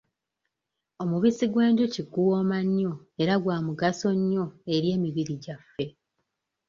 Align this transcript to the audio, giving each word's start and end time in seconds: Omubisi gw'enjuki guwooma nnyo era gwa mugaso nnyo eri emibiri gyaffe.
Omubisi 1.01 1.45
gw'enjuki 1.53 2.01
guwooma 2.11 2.57
nnyo 2.65 2.93
era 3.21 3.33
gwa 3.43 3.57
mugaso 3.65 4.09
nnyo 4.19 4.45
eri 4.73 4.87
emibiri 4.95 5.35
gyaffe. 5.43 5.85